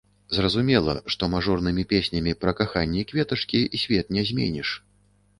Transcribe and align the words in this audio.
Зразумела, 0.35 0.93
што 1.15 1.27
мажорнымі 1.33 1.83
песнямі 1.91 2.33
пра 2.45 2.53
каханне 2.59 3.03
і 3.03 3.07
кветачкі 3.11 3.61
свет 3.83 4.09
не 4.17 4.23
зменіш. 4.31 4.73